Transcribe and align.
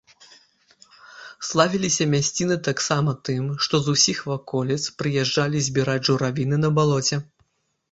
Славіліся 1.49 2.07
мясціны 2.13 2.57
таксама 2.69 3.11
тым, 3.29 3.45
што 3.67 3.75
з 3.85 3.95
усіх 3.99 4.23
ваколіц 4.33 4.81
прыязджалі 5.05 5.65
збіраць 5.69 6.03
журавіны 6.11 6.55
на 6.67 6.77
балоце. 6.81 7.25